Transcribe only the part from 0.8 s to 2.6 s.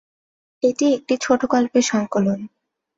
একটি ছোটগল্পের সংকলন।